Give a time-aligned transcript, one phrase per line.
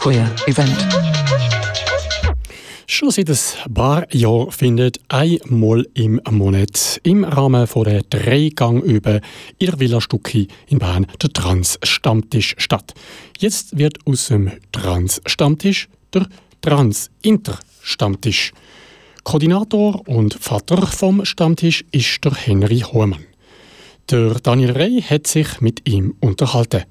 [0.00, 0.74] Queer Event.
[2.86, 9.20] Schon seit ein paar Jahren findet einmal im Monat im Rahmen von der Dreigang über
[9.58, 12.94] in der Villa Stucki in Bern der Trans-Stammtisch statt.
[13.40, 16.26] Jetzt wird aus dem Trans-Stammtisch der
[16.62, 18.54] Trans-Inter-Stammtisch.
[19.22, 23.26] Koordinator und Vater vom Stammtisch ist der Henry Hohmann.
[24.10, 26.84] Der Daniel Rey hat sich mit ihm unterhalten.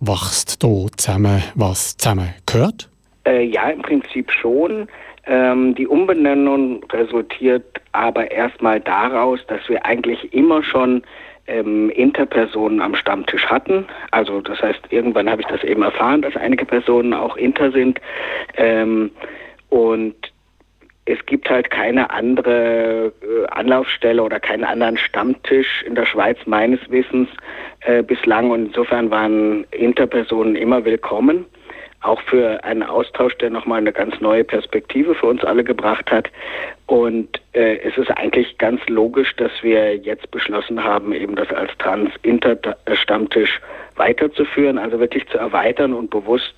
[0.00, 2.88] Wachst da zusammen, was zusammen gehört?
[3.26, 4.88] Äh, ja, im Prinzip schon.
[5.26, 11.02] Ähm, die Umbenennung resultiert aber erstmal daraus, dass wir eigentlich immer schon
[11.48, 13.86] ähm, Interpersonen am Stammtisch hatten.
[14.10, 18.00] Also das heißt, irgendwann habe ich das eben erfahren, dass einige Personen auch Inter sind.
[18.56, 19.10] Ähm,
[19.68, 20.14] und
[21.08, 26.80] es gibt halt keine andere äh, Anlaufstelle oder keinen anderen Stammtisch in der Schweiz meines
[26.90, 27.28] Wissens
[27.80, 28.50] äh, bislang.
[28.50, 31.46] Und insofern waren Interpersonen immer willkommen
[32.00, 36.30] auch für einen Austausch, der nochmal eine ganz neue Perspektive für uns alle gebracht hat.
[36.86, 41.70] Und äh, es ist eigentlich ganz logisch, dass wir jetzt beschlossen haben, eben das als
[41.78, 43.60] Trans-Inter-Stammtisch
[43.98, 46.54] weiterzuführen, also wirklich zu erweitern und bewusst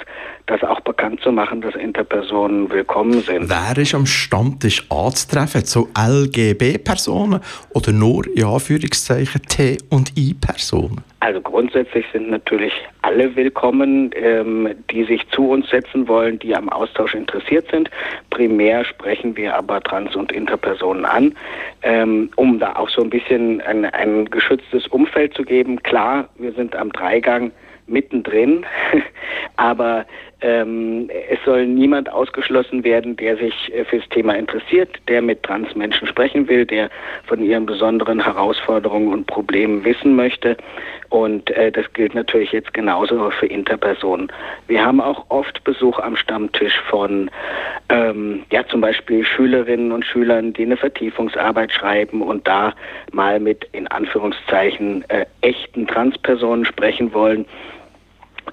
[0.47, 3.49] das auch bekannt zu machen, dass Interpersonen willkommen sind.
[3.49, 5.65] Wer ist am Stammtisch anzutreffen?
[5.65, 11.03] So LGB-Personen oder nur, in Anführungszeichen, T- und I-Personen?
[11.23, 16.71] Also grundsätzlich sind natürlich alle willkommen, ähm, die sich zu uns setzen wollen, die am
[16.71, 17.91] Austausch interessiert sind.
[18.31, 21.37] Primär sprechen wir aber Trans- und Interpersonen an,
[21.83, 25.83] ähm, um da auch so ein bisschen ein, ein geschütztes Umfeld zu geben.
[25.83, 27.53] Klar, wir sind am Dreigang
[27.87, 28.65] mittendrin,
[29.61, 30.07] aber
[30.41, 36.09] ähm, es soll niemand ausgeschlossen werden, der sich äh, fürs Thema interessiert, der mit Transmenschen
[36.09, 36.89] sprechen will, der
[37.27, 40.57] von ihren besonderen Herausforderungen und Problemen wissen möchte.
[41.11, 44.33] Und äh, das gilt natürlich jetzt genauso für Interpersonen.
[44.67, 47.31] Wir haben auch oft Besuch am Stammtisch von
[47.91, 52.73] ähm, ja zum Beispiel Schülerinnen und Schülern, die eine Vertiefungsarbeit schreiben und da
[53.13, 57.45] mal mit in Anführungszeichen äh, echten Transpersonen sprechen wollen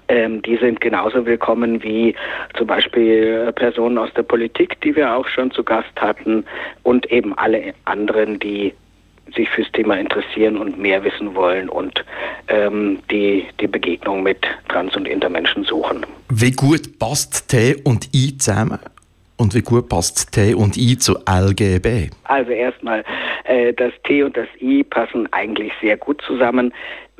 [0.07, 2.15] ähm, die sind genauso willkommen wie
[2.57, 6.45] zum Beispiel Personen aus der Politik, die wir auch schon zu Gast hatten
[6.83, 8.73] und eben alle anderen, die
[9.35, 12.03] sich fürs Thema interessieren und mehr wissen wollen und
[12.47, 16.05] ähm, die die Begegnung mit Trans- und Intermenschen suchen.
[16.29, 18.79] Wie gut passt T und I zusammen?
[19.39, 22.09] Und wie gut passt T und I zu LGB?
[22.23, 23.03] Also erstmal,
[23.43, 26.73] äh, das T und das I passen eigentlich sehr gut zusammen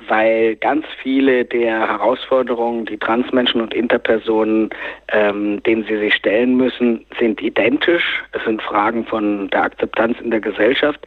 [0.08, 4.70] weil ganz viele der Herausforderungen, die Transmenschen und Interpersonen,
[5.10, 8.24] ähm, denen sie sich stellen müssen, sind identisch.
[8.34, 11.00] Es sind Fragen von der Akzeptanz in der Gesellschaft.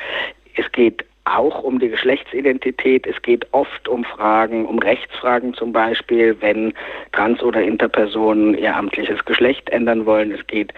[0.57, 3.07] Es geht auch um die Geschlechtsidentität.
[3.07, 6.75] Es geht oft um Fragen, um Rechtsfragen zum Beispiel, wenn
[7.13, 10.33] Trans- oder Interpersonen ihr amtliches Geschlecht ändern wollen.
[10.33, 10.73] Es geht,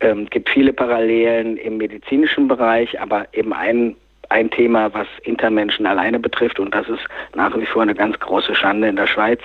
[0.00, 3.96] ähm, gibt viele Parallelen im medizinischen Bereich, aber eben ein
[4.30, 7.02] ein Thema, was Intermenschen alleine betrifft, und das ist
[7.34, 9.40] nach wie vor eine ganz große Schande in der Schweiz,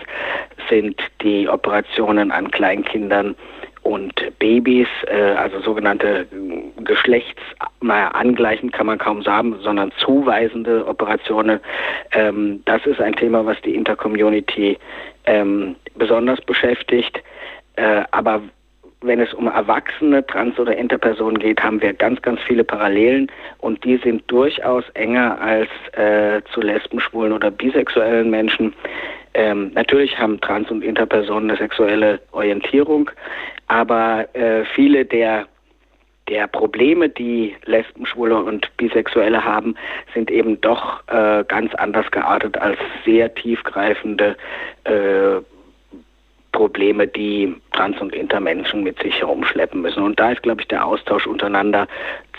[0.70, 3.36] sind die Operationen an Kleinkindern
[3.84, 6.26] und Babys, äh, also sogenannte
[6.84, 7.42] Geschlechts,
[7.82, 11.60] naja, angleichen kann man kaum sagen, sondern zuweisende Operationen.
[12.14, 14.78] Ähm, das ist ein Thema, was die Intercommunity
[15.26, 17.22] ähm, besonders beschäftigt.
[17.76, 18.42] Äh, aber
[19.04, 23.84] wenn es um erwachsene Trans- oder Interpersonen geht, haben wir ganz, ganz viele Parallelen und
[23.84, 28.74] die sind durchaus enger als äh, zu Lesben, Schwulen oder bisexuellen Menschen.
[29.34, 33.10] Ähm, natürlich haben Trans- und Interpersonen eine sexuelle Orientierung,
[33.68, 35.48] aber äh, viele der
[36.30, 39.76] der Probleme, die Lesben, Schwule und Bisexuelle haben,
[40.14, 44.38] sind eben doch äh, ganz anders geartet als sehr tiefgreifende
[44.86, 45.42] äh,
[46.54, 50.04] Probleme, die Trans- und Intermenschen mit sich herumschleppen müssen.
[50.04, 51.88] Und da ist, glaube ich, der Austausch untereinander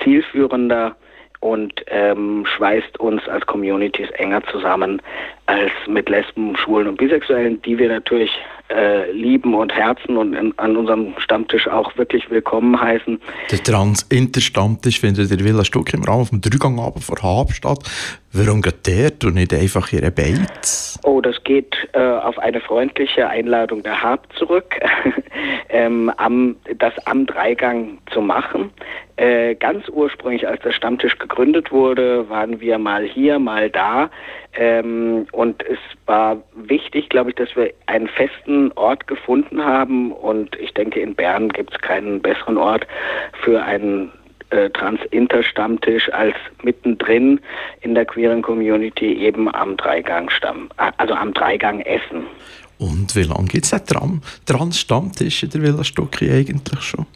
[0.02, 0.96] zielführender
[1.40, 5.02] und ähm, schweißt uns als Communities enger zusammen
[5.44, 8.30] als mit Lesben, Schwulen und Bisexuellen, die wir natürlich
[8.70, 13.20] äh, lieben und herzen und in, an unserem Stammtisch auch wirklich willkommen heißen.
[13.50, 17.78] Der Trans-Inter-Stammtisch findet in der Villa Stuck im Rahmen vom Dreigangabend vor Hab statt.
[18.32, 20.98] Warum geht der und nicht einfach ihre Beiz?
[21.04, 24.74] Oh, das geht äh, auf eine freundliche Einladung der Hab zurück,
[25.68, 28.70] ähm, am, das am Dreigang zu machen.
[29.16, 34.10] Äh, ganz ursprünglich, als der Stammtisch gegründet wurde, waren wir mal hier, mal da.
[34.54, 40.10] Ähm, und es war wichtig, glaube ich, dass wir einen festen Ort gefunden haben.
[40.10, 42.88] Und ich denke, in Bern gibt es keinen besseren Ort
[43.42, 44.10] für einen
[44.50, 47.40] äh, Trans-Inter-Stammtisch als mittendrin
[47.82, 52.24] in der queeren Community eben am Dreigang Stamm, also am Dreigang Essen.
[52.78, 57.06] Und wie lange gibt es Tram, Trans-Stammtisch in der Villa Stucki eigentlich schon?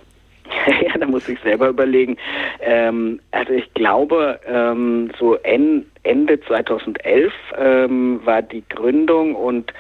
[0.87, 2.17] ja, da muss ich selber überlegen.
[2.61, 9.73] Ähm, also ich glaube, ähm, so Ende 2011 ähm, war die Gründung und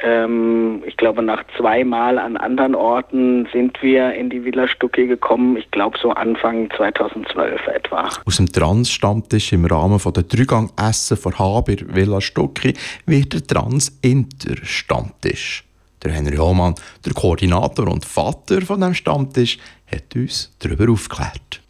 [0.00, 5.56] ähm, ich glaube, nach zweimal an anderen Orten sind wir in die Villa Stucki gekommen.
[5.56, 8.08] Ich glaube, so Anfang 2012 etwa.
[8.26, 12.74] Aus dem Trans-Stammtisch im Rahmen von der Dreigang-Essen von Haber Villa Stucki
[13.06, 15.64] wird der Trans-Inter-Stammtisch.
[16.04, 16.74] Der Henry Hohmann,
[17.04, 19.58] der Koordinator und Vater von dem Stammtisch,
[19.90, 21.63] hat uns darüber aufgeklärt.